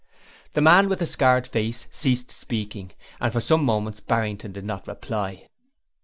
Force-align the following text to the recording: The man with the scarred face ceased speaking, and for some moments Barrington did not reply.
The 0.53 0.61
man 0.61 0.89
with 0.89 0.97
the 0.97 1.05
scarred 1.05 1.45
face 1.45 1.85
ceased 1.91 2.31
speaking, 2.31 2.93
and 3.19 3.31
for 3.31 3.39
some 3.39 3.63
moments 3.63 3.99
Barrington 3.99 4.51
did 4.51 4.65
not 4.65 4.87
reply. 4.87 5.47